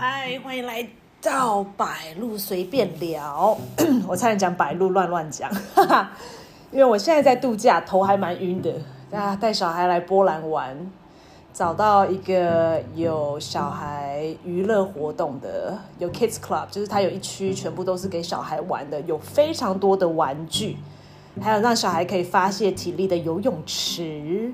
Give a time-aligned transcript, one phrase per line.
[0.00, 0.86] 嗨，欢迎来
[1.20, 3.58] 到百路随便聊。
[4.06, 6.12] 我差点讲百路乱乱讲，哈哈，
[6.70, 8.72] 因为我现在在度假，头还蛮晕的。
[9.10, 10.88] 啊，带小孩来波兰玩，
[11.52, 20.76] 找到一个有小孩娱乐活动的，有 Kids Club，就是它有一区全部都是给小孩玩的，有非常多的玩具，
[21.42, 24.52] 还有让小孩可以发泄体力的游泳池，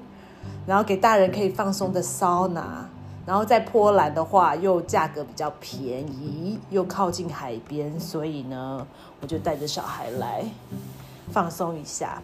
[0.66, 2.88] 然后给大人可以放松的桑拿。
[3.26, 8.86] 然后在波兰的话，又价格比较便宜，又靠近海边，所以呢，
[9.20, 10.44] 我就带着小孩来
[11.30, 12.22] 放松一下。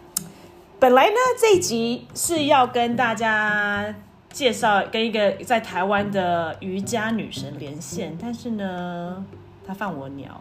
[0.79, 3.93] 本来呢，这一集是要跟大家
[4.31, 9.25] 介绍跟一个在台湾的瑜伽女神连线，但是呢，
[9.65, 10.39] 她放我鸟，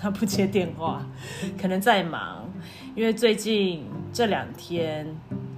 [0.00, 1.04] 她不接电话，
[1.60, 2.48] 可能在忙，
[2.94, 5.16] 因为最近这两天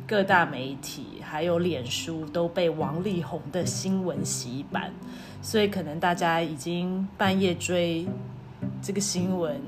[0.08, 1.04] 各大媒体。
[1.30, 4.90] 还有脸书都被王力宏的新闻洗版，
[5.42, 8.06] 所以可能大家已经半夜追
[8.80, 9.60] 这个新闻。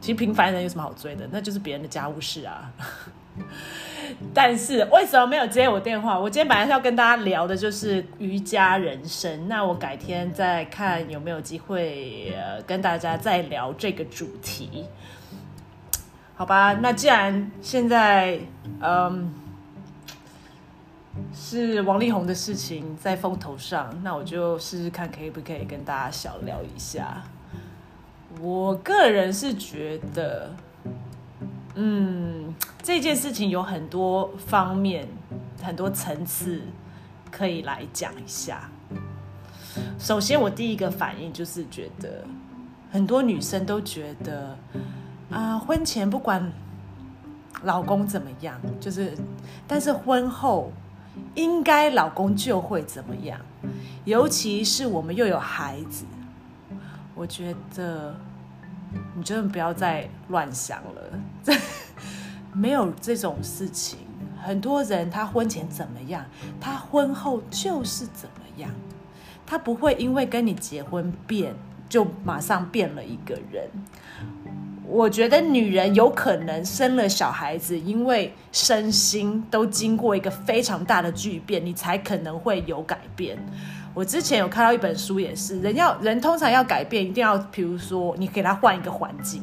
[0.00, 1.28] 其实平凡人有什么好追的？
[1.30, 2.72] 那就是别人的家务事啊。
[4.34, 6.18] 但是为什么没有接我电话？
[6.18, 14.84] 我今天本来是要跟大家聊的就是瑜伽人生，那我改天再看有没有机会跟大家再聊这个主题。
[16.34, 18.40] 好吧，那既然现在
[18.80, 19.32] 嗯。
[21.32, 27.22] 是王力宏的事情在风头上，那我就试试看，可以不可以跟大家小聊一下。
[28.40, 30.50] 我个人是觉得，
[31.74, 35.08] 嗯，这件事情有很多方面、
[35.62, 36.60] 很多层次
[37.30, 38.68] 可以来讲一下。
[39.98, 42.24] 首先，我第一个反应就是觉得，
[42.90, 44.56] 很多女生都觉得，
[45.30, 46.52] 啊，婚前不管
[47.62, 49.16] 老公怎么样，就是，
[49.66, 50.72] 但是婚后。
[51.34, 53.40] 应该老公就会怎么样，
[54.04, 56.04] 尤其是我们又有孩子，
[57.14, 58.14] 我觉得
[59.14, 61.52] 你真的不要再乱想了，这
[62.52, 63.98] 没有这种事情。
[64.42, 66.24] 很多人他婚前怎么样，
[66.60, 68.70] 他婚后就是怎么样，
[69.46, 71.54] 他不会因为跟你结婚变，
[71.88, 73.68] 就马上变了一个人。
[74.86, 83.38] 我觉得女人有可能生了小孩子，因为身心都经过一个非常大的巨变，你才可能会有改变。
[83.94, 89.42] 我之前有看到一本书，也是人要人通常要改变，一定要，比如说你给他换一个环境，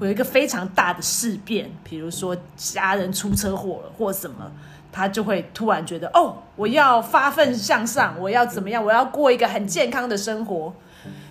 [0.00, 4.50] 有一个非常大的事变，比如说家人出车祸了或什么，
[4.90, 10.74] 他就会突然觉得哦，我要发奋向上，我要怎么样，我要过一个很健康的生活。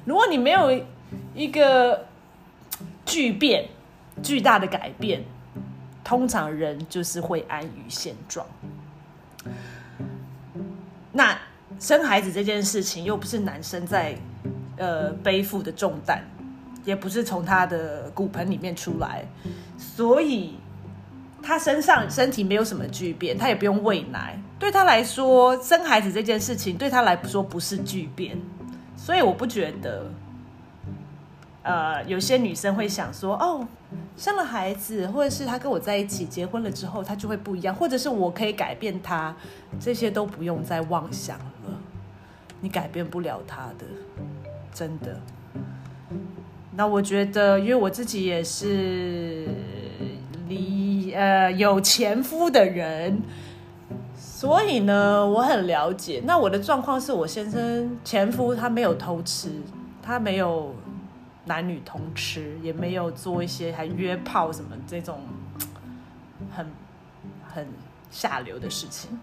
[0.06, 0.72] 如果你没有
[1.36, 2.06] 一个。
[3.06, 3.68] 巨变，
[4.22, 5.24] 巨大的改变，
[6.04, 8.46] 通常人就是会安于现状。
[11.12, 11.38] 那
[11.80, 14.16] 生孩子这件事情，又不是男生在
[14.78, 16.24] 呃背负的重担，
[16.86, 19.26] 也不是从他的骨盆里面出来，
[19.78, 20.56] 所以
[21.42, 24.40] 他身上身体没有什么巨变，他也不用喂奶。
[24.58, 28.38] 对他来说，生孩子这件事情对他来说不是巨变，
[28.96, 30.10] 所以我不觉得。
[31.64, 33.66] 呃，有些女生会想说，哦，
[34.18, 39.34] 生了孩子，或者是他跟我在一起结婚了之后，他就会不一样，或者是我可以改变他，
[39.80, 41.80] 这些都不用再妄想了，
[42.60, 43.86] 你改变不了他的，
[44.74, 45.18] 真的。
[46.76, 49.48] 那我觉得，因为我自己也是
[50.50, 53.22] 离呃有前夫的人，
[54.18, 56.22] 所以呢，我很了解。
[56.26, 59.50] 那我的状况是我先生前夫他没有偷吃，
[60.02, 60.76] 他没有。
[61.46, 65.22] 男女通吃，也没有做一些还约炮什么这种
[66.56, 66.66] 很
[67.46, 67.68] 很
[68.10, 69.20] 下流的事情。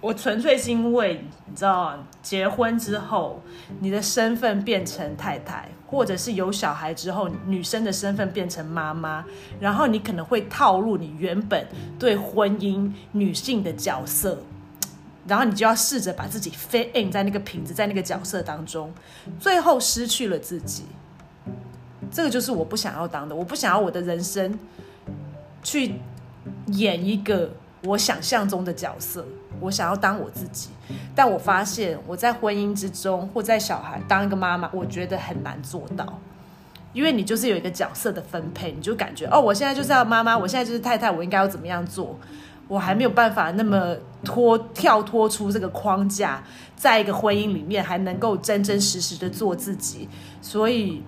[0.00, 3.40] 我纯粹是因为你知道，结婚之后
[3.78, 9.24] 你的身份变成太太，或者是有小孩之后，女生的身份变成妈妈，
[9.60, 11.68] 然后你可能会套路你原本
[12.00, 14.42] 对婚姻女性的角色，
[15.28, 18.92] 然后你就要试着把自己 fit in 在那个瓶子，在那个角色当中，
[19.38, 20.84] 最后失去了自己。
[22.12, 24.58] 这个就是我不想要当的，我不想要我的人生
[25.62, 25.94] 去
[26.66, 27.50] 演一个
[27.84, 29.24] 我想象中的角色，
[29.60, 30.68] 我想要当我自己。
[31.14, 36.20] 但我发现我在婚姻之中或在小孩当一个妈妈，我觉得很难做到，
[36.92, 42.18] 因为你就是有一个角色的分配，你就感觉哦，我现在就是要妈妈，我现在就是太太，我应该要怎么样做？
[42.68, 46.42] 我还没有办法那么脱跳脱出这个框架，
[46.76, 50.06] 在一个婚姻里面还能够真真实实的做自己，
[50.42, 51.02] 所以。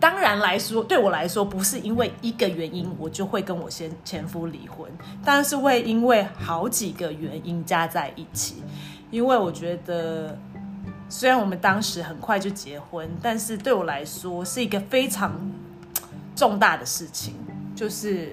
[0.00, 4.90] 当然来说，对我来说，不是因为一个原因我就会跟我先前夫离婚，
[5.22, 8.62] 但是会因为好几个原因加在一起。
[9.10, 10.38] 因为我觉得
[11.08, 15.32] 虽然我们当时很快就结婚，但是对我来说是一个非常
[16.34, 17.34] 重大的事情，
[17.76, 18.32] 就是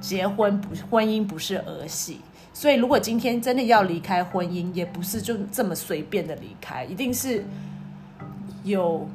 [0.00, 2.20] 结婚不婚姻不是儿戏，
[2.52, 7.44] 所以如果今天真的要离开婚姻，也不是就这么随便的离开，一定是
[8.64, 9.06] 有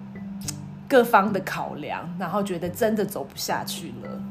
[0.94, 4.22] 各方的考量，然后觉得真的走不下去了。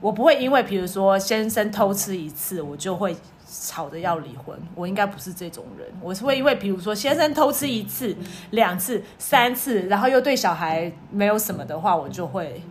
[0.00, 3.14] 我不会因为比如说先生偷吃一次，我就会。
[3.54, 5.86] 吵着要离婚，我应该不是这种人。
[6.00, 8.16] 我是会因为，比如说先生偷吃一次、
[8.52, 12.62] 两次、三次，然后又对小孩没有什么的话，我就会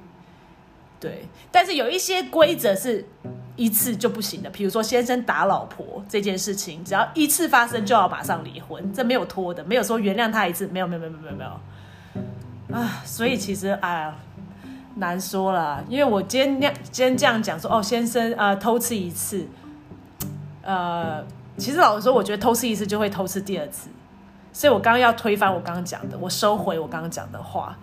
[0.99, 1.27] 对。
[1.51, 3.05] 但是有一些规则是
[3.55, 11.51] 一次就不行的，比如说先生打老婆这件事情，只要一次发生就要马上离婚，这没有拖的，没有说原谅他一次，没有没有没有没有没有
[12.71, 13.01] 啊。
[13.05, 14.15] 所以其实啊，
[14.95, 19.47] 难说了，因为我今天今天这样讲说，哦，先生啊偷吃一次。
[20.63, 21.23] 呃，
[21.57, 23.89] 其实老实说，我觉得偷吃一次就会偷吃第二次，
[24.53, 27.77] 所以我刚刚要推翻我刚刚讲的，我收回我刚刚讲的话。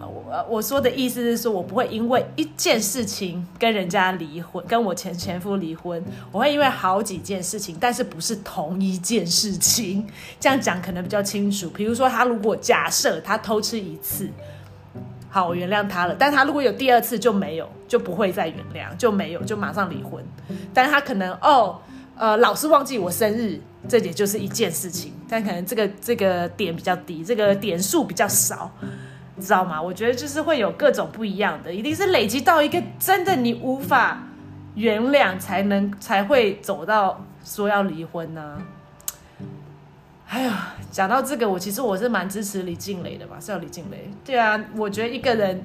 [0.00, 6.02] 我我说的意思是说，我不会因为一件事情跟人家离婚，跟我前前夫离婚，
[6.32, 10.06] 我会因为好几件事情，但是不是同一件事情。
[10.38, 11.68] 这样讲可能比较清楚。
[11.68, 14.30] 比如说，他如果假设他偷吃一次，
[15.28, 20.24] 好，我原谅他了，但他如果有第二次就没有，就不会再原谅，就没有，就马上离婚。
[20.72, 21.78] 但他可能哦。
[22.20, 23.58] 呃，老是忘记我生日，
[23.88, 28.70] 这也就是一件事情，但可能这个这个点比较低，这个点数比较少，
[29.40, 29.80] 知道吗？
[29.80, 34.22] 我觉得就是会有各种不一样的，一定是累积到一个真的你无法
[34.74, 38.58] 原谅，才能才会走到说要离婚呢。
[40.28, 44.10] 哎呀，讲到这个，我其实我是蛮支持李静蕾的吧，是要李静蕾。
[44.22, 45.64] 对啊，我觉得一个人。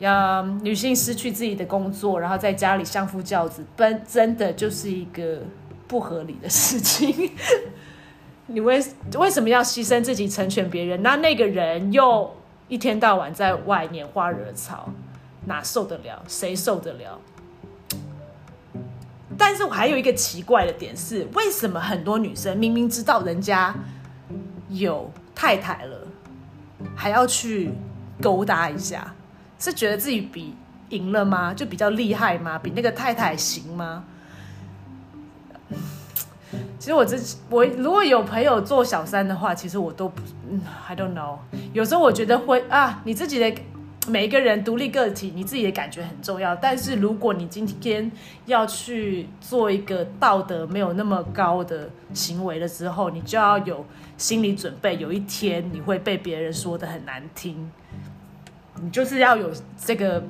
[0.00, 5.42] 要女性失去自己的工作，然后在家里相夫教子，本真的就是一个
[5.86, 7.30] 不合理的事情。
[8.48, 8.82] 你为
[9.18, 11.02] 为什么要牺牲自己成全别人？
[11.02, 12.34] 那那个人又
[12.66, 14.88] 一天到晚在外拈花惹草，
[15.44, 16.22] 哪受得了？
[16.26, 17.20] 谁受得了？
[19.36, 23.74] 但是我还有一个奇怪的点是，为什么很多女生明明知道人家
[24.70, 26.08] 有太太了，
[26.96, 27.70] 还要去
[28.20, 29.14] 勾搭一下？
[29.60, 30.56] 是觉得自己比
[30.88, 31.54] 赢了吗？
[31.54, 32.58] 就比较厉害吗？
[32.58, 34.04] 比那个太太行吗？
[36.80, 37.16] 其实我这
[37.50, 40.22] 我如果有朋友做小三的话，其实我都不
[40.88, 41.36] ，I don't know。
[41.74, 43.54] 有时候我觉得会啊，你自己的
[44.08, 46.56] 每一个人独立个体，你自己的感觉很重要。
[46.56, 48.10] 但是如果你今天
[48.46, 53.84] 要去做一个道德没有那么高的行为了之后，你就要有
[54.16, 57.70] 心理准备，有一天你会被别人说的很难听。
[58.82, 60.22] 你就是要有这个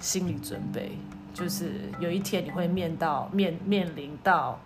[0.00, 0.92] 心理准备，
[1.32, 4.58] 就是有一天你会面到面面临到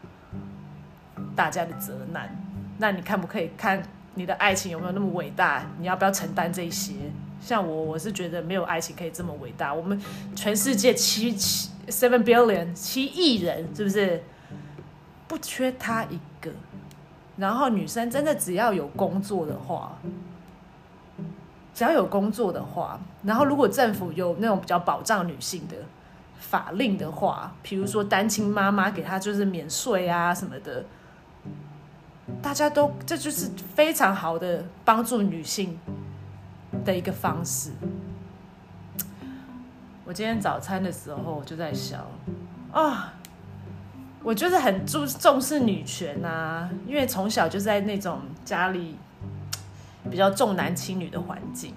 [1.37, 2.34] 大家的责难，
[2.79, 3.82] 那你看不可以看
[4.14, 5.67] 你的爱情有没有那么伟大？
[5.79, 6.94] 你要不要承担这些？
[7.40, 9.75] 像我，我是觉得没有爱情可以这么伟大。
[9.75, 10.00] 我们
[10.35, 14.23] 全世界七七 seven billion 七亿人，是不是
[15.28, 16.50] 不缺他一个？
[17.37, 19.99] 然后女生真的只要有工作的话。
[21.75, 25.77] 只要有工作的话，然后如果政府有那种比较保障女性的
[26.39, 30.85] 法令的话，比如说单亲妈妈给她就是免税啊什么的，
[32.43, 35.79] 大家都这就是非常好的帮助女性
[36.85, 37.71] 的一个方式。
[40.05, 42.05] 我今天早餐的时候我就在想
[42.71, 43.14] 啊，
[44.23, 48.97] 我就是很重重视女权啊，因为从小就在那种家里。
[50.11, 51.73] 比较重男轻女的环境，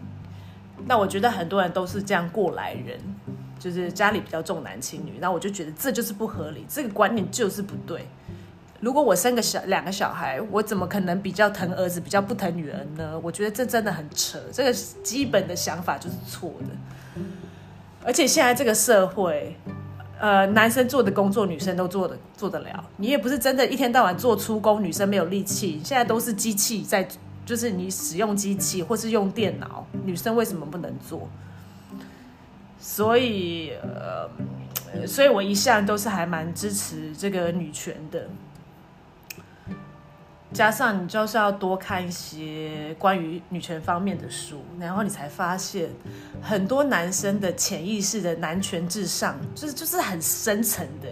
[0.87, 2.99] 那我觉得很多人都是这样过来人，
[3.59, 8.07] 就是家里比较重男轻女，那我就觉得这就是不合理，这个观念就是不对。
[8.81, 13.17] 如果我生个小两个小孩，我怎么可能比较疼儿子，比较不疼女儿呢？
[13.23, 17.21] 我觉得这真的很扯，这个基本的想法就是错的。
[18.03, 19.55] 而且现在这个社会，
[20.19, 27.07] 呃，男生做的工作，女生都做的做得了，你也不是真的一天到晚做出工，女生没有力气，现在都是机器在。
[27.45, 31.29] 就是你使用机器或是用电脑，女生为什么不能做？
[32.79, 38.27] 所以，呃，所以我一向都是还蛮支持这个女权的。
[40.53, 45.89] 加上你就是要多看一些关于女权方面的书，然后你才发现
[46.41, 51.09] 很多男生的潜意识的男权至上，就是就是很深层的，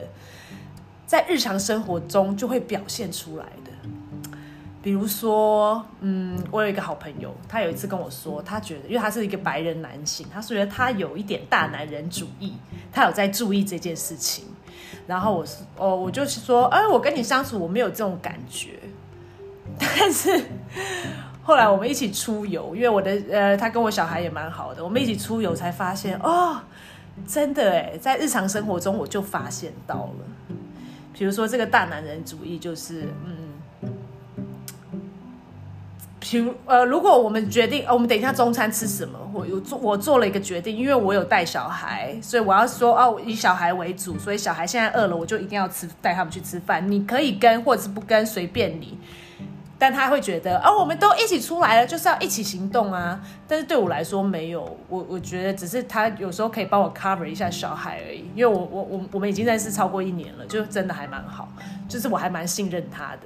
[1.05, 3.72] 在日常生活中就会表现出来的。
[4.83, 12.53] 比如说，嗯，我有一个好朋友，他有一次跟我说，他觉得，因为他是一个白人男性，他觉得他有一点大男人主义，
[12.91, 14.43] 他有在注意这件事情。
[15.07, 18.77] 然后我是，哦，我就是说，哎，我跟你相处，我没有这种感觉。
[19.79, 20.47] 但是
[21.41, 26.59] 后来我们一起出游，因为我的呃，他跟我小孩也蛮好的，我们一起出游才发现哦，
[27.25, 30.55] 真的哎，在日常生活中我就发现到了，
[31.13, 33.52] 比如说这个大男人主义，就是嗯。
[36.39, 39.17] 如呃，如果我们决定，我们等一下中餐吃什么？
[39.33, 46.89] 我有做，我做了一个决定，因为我有带小孩，所以我要说哦，以小孩为主，所以小孩现在饿了，我就一定要吃，带他们去吃饭。
[46.89, 48.97] 你可以跟，或者是不跟，随便你。
[49.79, 53.19] 但他会觉得，哦，我们都一起出来了，就是要一起行动啊。
[53.45, 61.49] 但是对我来说，没有，我我觉得只是他有时候可以帮我 cover 一下小孩而已，因为我我我我们已经认识超过一年了，就真的还蛮好，
[61.89, 63.23] 就是我还蛮信任他的。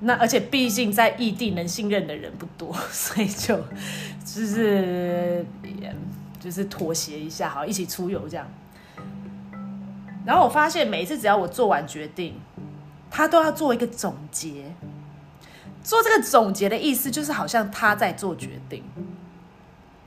[0.00, 3.56] 那而且毕竟在异地能信任的人不多， 所以就
[4.24, 5.44] 就是
[6.38, 8.46] 就是妥协一下，好一起出游这样。
[10.24, 12.34] 然后我发现每一次只要我做完决定，
[13.10, 14.72] 他都要做一个总结。
[15.82, 18.84] 做这个总结的意思就是好像他在做决定。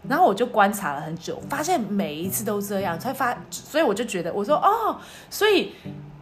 [0.08, 5.74] 然后我就观察了很久，发现每一次都这样，才发，所以我就觉得我说哦，所以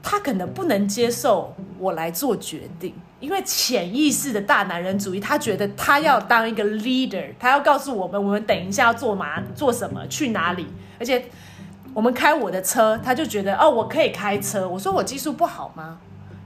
[0.02, 2.94] 他可能不能接受我来做决定。
[3.20, 10.68] 因为潜意识的大男人主义，他觉得他要当一个 leader，他要告诉我们，我们等一下要做嘛，做什么，去哪里。
[10.98, 11.26] 而且
[11.94, 14.68] 我们开我的车，他就觉得哦，我可以开车。
[14.68, 16.00] 我说我技术不好吗？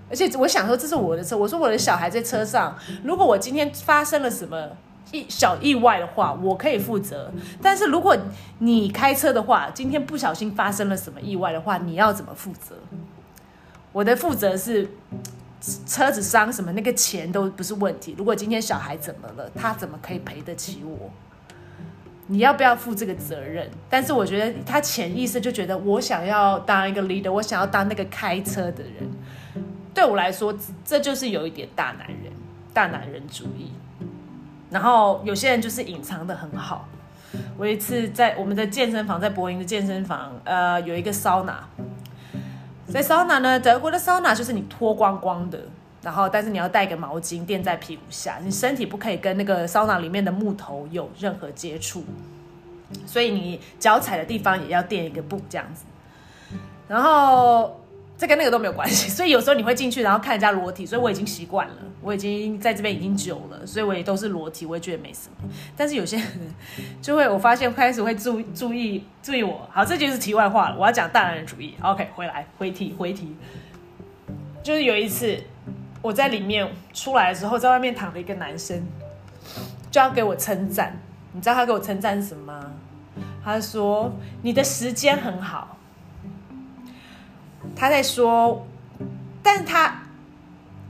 [0.10, 4.70] 而且我想说这是我的车，我说我的小孩在车上，如果我今天发生了什么
[5.12, 7.32] 意小意外的话，我可以负责。
[7.62, 8.18] 但是如果
[8.58, 12.75] 你开车的话，今天不小心发生了什么意外的话，你要怎么负责？
[13.92, 14.89] 我的负责是。
[15.86, 18.13] 车子伤什么，那个钱都不是问题。
[18.17, 21.10] 如果今天小孩怎么了，他怎么可以赔得起我？
[22.27, 23.70] 你要不要负这个责任？
[23.89, 29.10] 但是我觉得他潜意识就觉得我想要当一个 leader，我想要当那个开车的人。
[29.93, 30.53] 对我来说，
[30.84, 32.32] 这就是有一点大男人、
[32.74, 33.72] 大男人主义。
[34.70, 36.88] 然后有些人就是隐藏的很好。
[37.58, 41.67] 我一次在我们的健身房，在柏林的健身房，呃，有一个桑拿。
[42.92, 45.60] 在桑拿呢，德国的桑拿就是你脱光光的，
[46.02, 52.04] 然后但是你要带个毛巾垫在屁股下，你身体不可以跟那个桑拿里面的木头有任何接触，
[53.06, 55.86] 所以你脚踩的地方也要垫一个布这样子，
[56.88, 57.80] 然后。
[58.24, 65.50] 这跟那个都没有关系，所以有时候你会进去，然后看人家裸体，所以我已经习惯了，我已经在这边已经久了，所以我也都是裸体，我也觉得没什么。
[65.75, 66.25] 但是有些人
[67.01, 69.68] 就会，我发现开始会注注意注意我。
[69.70, 71.75] 好，这就是题外话了，我要讲大男人主义。
[71.82, 73.36] OK，回来回题回题，
[74.63, 75.38] 就是有一次
[76.01, 78.82] 我在里面出来的时候，在外面躺了一个男生，
[79.92, 80.98] 就要给我称赞。
[81.34, 82.72] 你知道他给我称赞什么吗？
[83.44, 84.10] 他说
[84.44, 85.77] 你的时间很好。
[87.75, 88.65] 他在说，
[89.42, 90.01] 但是他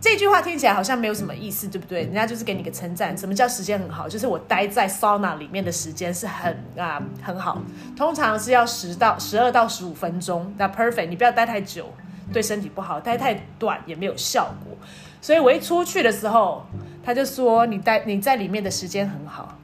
[0.02, 2.02] 这句话听起来好像没有什么意思，对不对？
[2.04, 3.18] 人家就是给你个称赞。
[3.18, 4.08] 什么叫时间很好？
[4.08, 7.62] 就是我待在 sauna 里面的时间是很啊很好，
[7.96, 11.08] 通常是要十到十二到十五分钟，那 perfect。
[11.08, 11.94] 你不要待太久，
[12.34, 14.78] 对身体不好；待太短也没有效果。
[15.22, 16.66] 所以我一出去的时候，
[17.02, 19.58] 他就说你待你在里面的时间很好。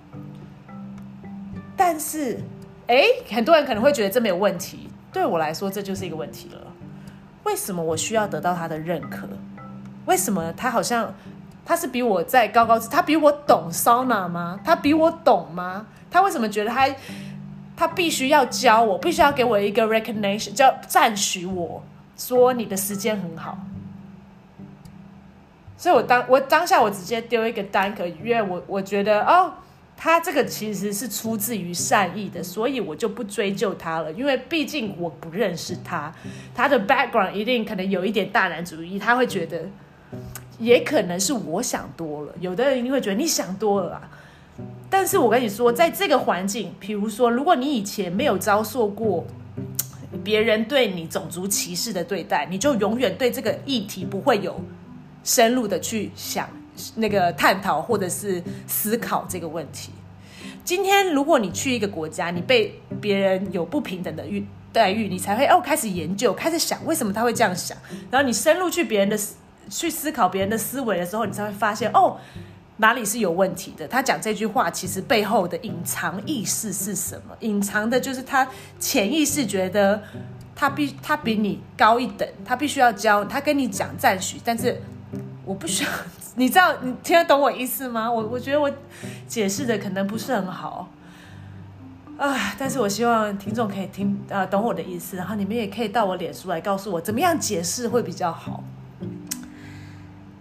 [1.76, 2.40] 但是，
[2.88, 6.62] 哎，很多人可能会觉得这没有问题，对我来说这就是一个问题了。
[7.43, 9.27] 为什么我需要得到他的认可？
[10.05, 11.13] 为什么他好像
[11.65, 14.60] 他是比我在高高他比我懂 sauna 吗？
[14.63, 15.86] 他比我懂吗？
[16.12, 16.89] 他为什么觉得他
[17.77, 21.84] 他必须要教我，必须要给我一个 recognition，叫赞许我
[22.17, 23.58] 说你的时间很好？
[25.77, 29.53] 所以我当我当下我直接丢一个单可，因为我我觉得哦。
[30.01, 36.10] 他这个其实是出自于善意的，所以我就不追究他了，因为毕竟我不认识他，
[36.56, 39.70] 他的 background 一定可能有一点大男主义，他会觉得，
[40.58, 44.10] 也可能是我想多了，有的人一定会觉得你想多了啊，
[44.89, 49.27] 但是我跟你说，在这个环境，比如说，如果你以前没有遭受过
[50.24, 54.62] 别人对你种族歧视的对待，你就永远对这个议题不会有
[55.25, 56.50] 深入的去想。
[56.96, 59.92] 那个探讨或者是思考这个问题。
[60.64, 67.76] 今天如果你去一个国家，你被别人有不平等的遇待遇，你才会哦开始研究，开始想为什么他会这样想。
[68.12, 69.18] 然后你深入去别人的
[69.70, 72.18] 去思考别人的思维的时候，你才会发现哦
[72.78, 73.88] 哪里是有问题的。
[73.88, 77.36] 他讲这句话其实背后的隐藏意识是什么？
[77.40, 78.48] 隐藏的就是他
[78.80, 80.04] 潜意识觉得
[80.56, 84.80] 他必他比你高一等，他必须要教他跟你讲赞许，但是
[85.46, 85.90] 我不需要。
[86.36, 88.12] 你知道你听得懂我意思吗？
[88.12, 88.72] 我我觉得我
[89.28, 90.90] 解释的可能不是很好
[92.18, 98.64] 啊，但是我希望听众可以听啊懂我的意思，然后你们也可以到我脸书来告诉我怎么样解释会比较好。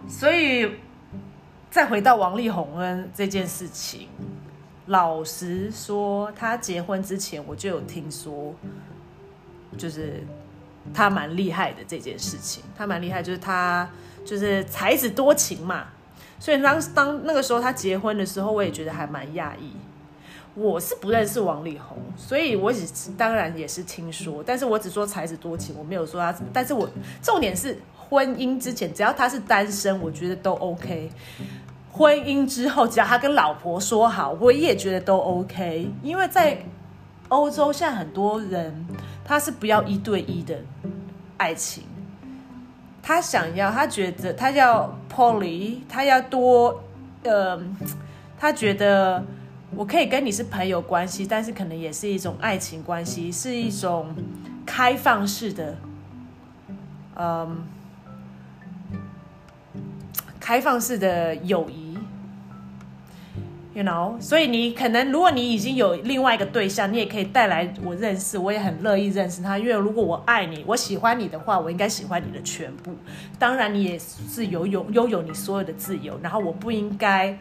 [0.07, 0.71] 所以
[1.69, 4.07] 再回到王力宏恩这件事情，
[4.87, 8.53] 老实说，他结婚之前我就有听说，
[9.77, 10.23] 就是
[10.93, 13.87] 他蛮厉害的这件事情，他蛮厉害，就是他
[14.25, 15.85] 就是才子多情嘛。
[16.39, 19.71] 所以当当那个时候他结婚的时候，我也觉得还蛮讶异。
[20.55, 26.49] 我是不认识王力宏，所以我只当然也是听说，但是我只说才子多情，我没有说他怎么。
[26.51, 26.89] 但是我
[27.21, 31.09] 重点是婚姻之前，只要他是单身，我觉得都 OK。
[31.91, 35.89] 婚姻之后，只要他跟老婆说好，我也觉得都 OK。
[36.03, 36.57] 因为在
[37.29, 38.85] 欧洲，现在很多人
[39.23, 40.57] 他是不要一对一的
[41.37, 41.83] 爱情，
[43.09, 46.83] 他想要，他觉得他要 poly，他要多，
[47.23, 47.59] 呃，
[48.37, 49.23] 他觉得。
[49.75, 54.15] 我可以跟你是朋友关系，但是可能也是一种爱情关系，是一种
[54.63, 55.75] 开放式的，
[57.15, 57.63] 嗯，
[60.39, 61.88] 开放式的友谊
[63.73, 64.19] ，you know。
[64.19, 69.57] 所以你可能，如果你已经有另外一个对象，你也可以带来我认识，我也很乐意认识他。
[69.57, 72.95] 因为如果我爱你，我喜欢你的话，我应该喜欢你的全部。
[73.37, 77.37] 当然，你也是有有拥有你所有的自由，然后我不应该。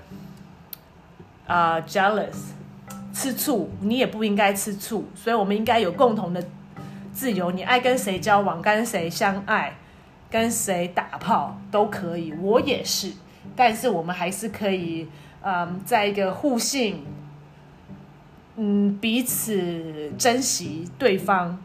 [1.47, 2.51] 啊，jealous，
[3.15, 6.45] 吃醋，你也不应该吃醋，所以我们应该有共同的
[7.15, 7.51] 自由。
[7.51, 9.75] 你爱跟谁交往，跟谁相爱，
[10.31, 13.13] 跟谁打炮都可以，我也是。
[13.57, 15.09] 但是我们还是可以，
[15.43, 17.05] 嗯，在一个互信，
[18.57, 21.59] 嗯，彼此珍惜对方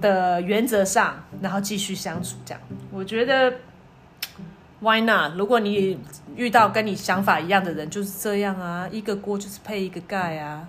[0.00, 2.36] 的原则上，然后继续相处。
[2.44, 3.54] 这样，我觉得。
[4.80, 5.32] Why not？
[5.36, 5.98] 如果你
[6.36, 10.68] 遇到跟你想法一样的人，就是这样啊，一个锅就是配一个盖啊。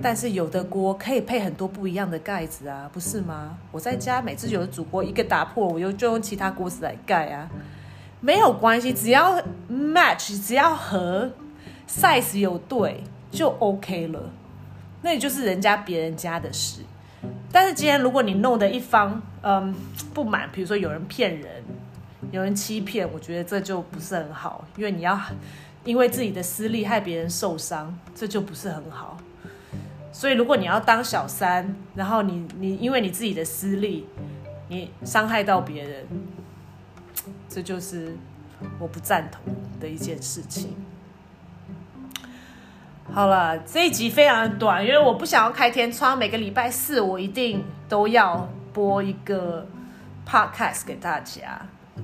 [0.00, 3.58] 但是有的锅可以配很多不一样的盖子啊，不是吗？
[3.72, 7.50] 我在家每次有的煮锅一个打破，我又就用其他锅子来盖啊，
[8.20, 11.30] 没有关系，只要 match，只要和
[11.88, 14.30] size 有对就 OK 了。
[15.02, 16.82] 那也就是人家别人家的事。
[17.50, 19.74] 但是今天如果你弄的一方嗯
[20.14, 21.62] 不满，比如说有人骗人。
[22.32, 25.18] 有人欺骗，我觉得这就不是很好，因为你要
[25.84, 29.16] 因为自己的私利害别人受伤，这就不是很好。
[30.12, 34.06] 所以如果你要当小三，然后你你因为你自己的私利，
[34.68, 36.06] 你伤害到别人，
[37.50, 38.16] 这就是
[38.78, 39.42] 我不赞同
[39.80, 40.76] 的一件事情。
[43.12, 49.66] 好了，这一集非常短，因为我不想要开天窗，每个礼拜四我一定都要播一个
[50.24, 51.60] podcast 给大家。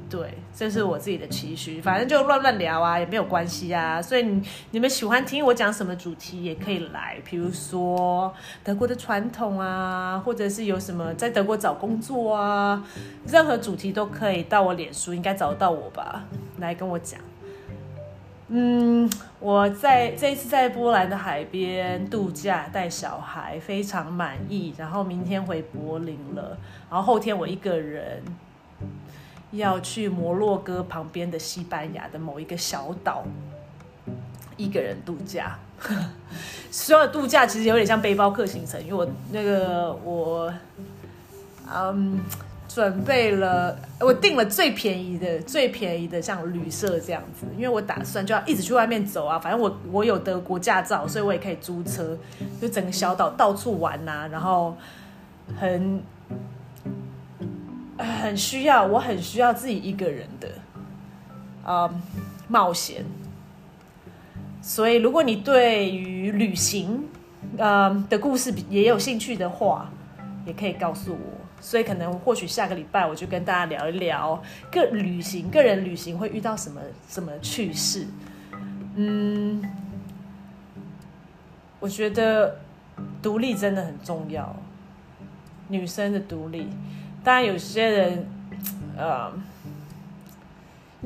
[0.09, 4.01] 对，这是我自己的期许，反正就乱乱聊啊，也没有关系啊。
[4.01, 8.33] 所以你你们喜欢听我讲什么主题，也可以来，比如说
[8.63, 12.85] 德国的传统啊，或者是有什么在德国找工作啊，
[13.27, 16.25] 任何主题都可以到我脸书，应该找得到我吧，
[16.59, 17.21] 来跟我讲。
[18.49, 24.73] 嗯，我在这一次在波兰的海边度假，带小孩非常满意。
[24.79, 26.57] 然后明天回柏林了，
[26.89, 28.23] 然后后天我一个人。
[29.57, 33.25] 要去摩洛哥旁边的西班牙的某一个小岛，
[34.57, 35.59] 一个人度假。
[36.71, 40.53] 所有度假其实有点像背包客行程，因为我那个我，
[41.73, 42.21] 嗯，
[42.69, 49.39] 准备了，我订了最便宜的、最便宜的像旅社这样子，因为我打算就要一直去外面走啊。
[49.39, 52.17] 反正我我有德国驾照，所以我也可以租车，
[52.61, 54.77] 就整个小岛到处玩呐，然后
[55.59, 56.03] 很。
[57.99, 60.49] 很需要，我很需要自己一个人的，
[61.65, 61.91] 啊，
[62.49, 63.05] 冒险。
[64.61, 67.05] 所以，如果你对于旅行，
[67.57, 69.91] 呃的故事也有兴趣的话，
[70.45, 71.19] 也可以告诉我。
[71.61, 78.07] 所以，可能或许下个礼拜我就跟大家聊一聊个旅行，个人旅行会遇到什么什么趣事。
[78.97, 79.63] 嗯，
[81.79, 82.59] 我觉得
[83.23, 84.55] 独立真的很重要，
[85.69, 86.69] 女生的独立。
[87.27, 88.25] 当然，有些人，
[88.97, 89.33] 呃，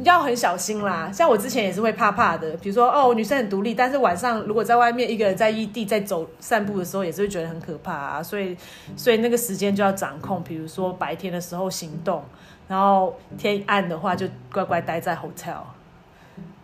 [0.04, 1.10] 要很小心啦。
[1.10, 8.22] 像我之前也是会怕怕的，比如说，哦，女生很独立，但是晚上如果在外面一个人在异地在走散步的时候，也是会觉得很可怕啊。
[8.22, 8.54] 所以，
[8.94, 10.44] 所以那个时间就要掌控。
[10.44, 12.22] 比如说白天的时候行动，
[12.68, 15.62] 然后天暗的话就乖乖待在 hotel。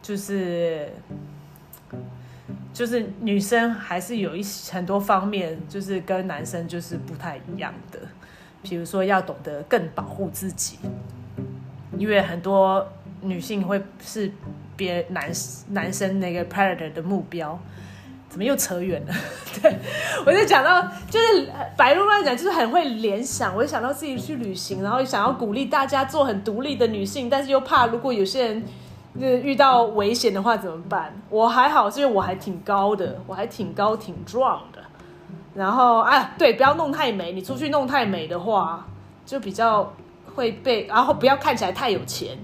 [0.02, 0.92] 就是，
[2.74, 7.98] 就是女生还是有一很多方面，就是跟男生就是不太一样的。
[8.68, 10.78] 比如说，要懂得更保护自己，
[11.96, 12.86] 因为很多
[13.20, 14.30] 女性会是
[14.76, 15.30] 别男
[15.70, 17.58] 男生那个 predator 的目标。
[18.28, 19.14] 怎么又扯远了？
[19.62, 19.74] 对
[20.26, 23.54] 我就讲到，就是白鹿乱讲，就是很会联想。
[23.56, 28.62] 我就想到自己去旅行，然后想要鼓励大家做很独立的女性，但是又怕如果有些人
[29.42, 31.14] 遇到危险的话怎么办？
[31.30, 34.60] 我还好，是因为我还挺高的，我还挺高挺壮。
[35.56, 38.86] 然后啊，对，不要弄太美，你出去弄太美的话，
[39.24, 39.92] 就比较
[40.34, 42.36] 会被，然后不要看起来太有钱。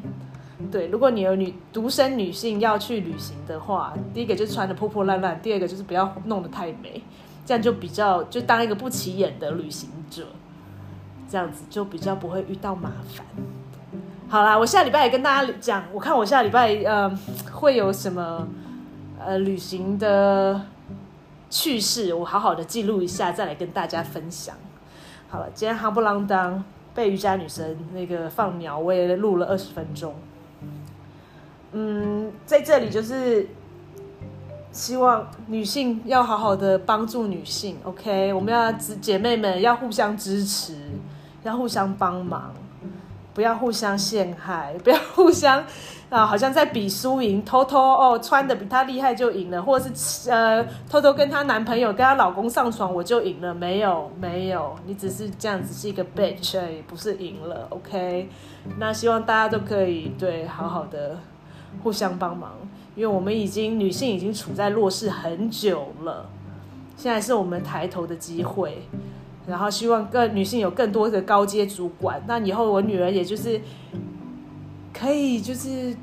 [0.70, 7.02] 对，如果你有女独生女性要去旅行的话，第一个就是穿的破破烂烂，第二个就是不要弄得太美，
[7.44, 10.24] 这样就比较就当一个不起眼的旅行者，
[11.28, 13.26] 这样子就比较不会遇到麻烦。
[14.28, 17.12] 好啦，我下礼拜也跟大家讲，我看我下礼拜呃
[17.52, 18.46] 会有什么
[19.22, 20.58] 呃旅行的
[21.52, 24.56] 趣事，我好好的记录一下，再来跟大家分享。
[25.28, 30.14] 好了，今天哈不啷当被瑜伽女神那个放鸟，我也录了二十分钟。
[31.72, 33.46] 嗯，在这里就是
[34.72, 38.32] 希望女性要好好的帮助女性，OK？
[38.32, 40.74] 我们要姐妹们要互相支持，
[41.42, 42.54] 要互相帮忙，
[43.34, 45.62] 不要互相陷害，不要互相
[46.12, 58.28] 啊，好像在比输赢，偷偷哦穿的比她厉害就赢了，或者是呃偷偷跟她男朋友、跟她老公上床我就赢了，没有没有，你只是这样子是一个 bitch，不是赢了，OK？
[58.78, 61.18] 那希望大家都可以对好好的。
[61.82, 62.52] 互相帮忙，
[62.94, 66.26] 因为我们已经女性已经处在弱势很久了，
[66.98, 68.86] 现在是我们抬头的机会，
[69.46, 73.58] 然后希望更女性有更多的高阶主管，那以后我女儿也就是
[75.02, 75.96] 可以就是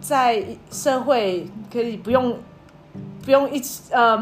[0.00, 2.38] 在社会可以不用
[3.24, 4.16] 不用一起呃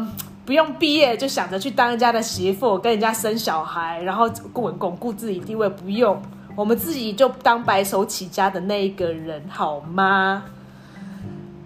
[0.45, 6.19] 不用毕业就想着去当人家的媳妇，跟人家生小孩，然后巩巩固自己地位，不用
[6.55, 10.43] 我们自己就当白手起家的那一个人，好吗？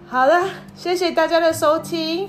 [0.08, 2.28] 好了，谢谢大家的收听，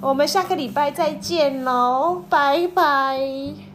[0.00, 3.71] 我们下个礼拜再见喽，拜拜。